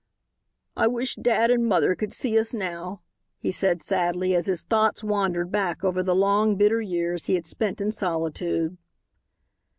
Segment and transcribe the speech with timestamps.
[0.75, 3.01] "I wish dad and mother could see us now,"
[3.37, 7.45] he said, sadly, as his thoughts wandered back over the long bitter years he had
[7.45, 8.79] spent in solitude.